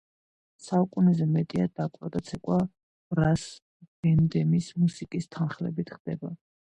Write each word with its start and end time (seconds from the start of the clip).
საუკუნეზე 0.67 1.27
მეტია 1.33 1.67
დაკვრა 1.81 2.09
და 2.15 2.21
ცეკვა 2.29 2.57
ბრას 3.15 3.45
ბენდების 3.85 4.71
მუსიკის 4.85 5.31
თანხლებით 5.37 5.93
ხდება. 5.99 6.33